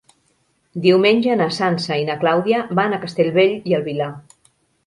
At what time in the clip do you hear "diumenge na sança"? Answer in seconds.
0.85-1.99